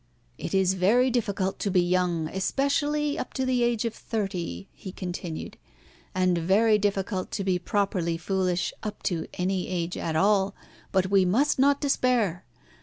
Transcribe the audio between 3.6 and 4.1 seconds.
age of